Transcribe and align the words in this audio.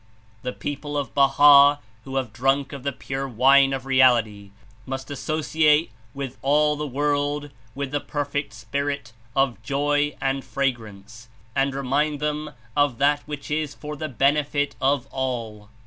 The 0.41 0.51
people 0.51 0.97
of 0.97 1.13
Baha 1.13 1.79
who 2.05 2.15
have 2.15 2.33
drunk 2.33 2.73
of 2.73 2.81
the 2.81 2.91
pure 2.91 3.27
wine 3.27 3.71
of 3.71 3.85
Reality 3.85 4.49
must 4.87 5.11
associate 5.11 5.91
with 6.15 6.39
all 6.41 6.75
the 6.75 6.87
world 6.87 7.51
with 7.75 7.91
the 7.91 7.99
perfect 7.99 8.51
spirit 8.53 9.13
of 9.35 9.61
joy 9.61 10.15
and 10.19 10.43
fragrance, 10.43 11.29
and 11.55 11.75
remind 11.75 12.19
them 12.19 12.49
of 12.75 12.97
that 12.97 13.19
which 13.27 13.51
Is 13.51 13.75
for 13.75 13.95
the 13.95 14.09
benefit 14.09 14.75
of 14.81 15.05
all. 15.11 15.69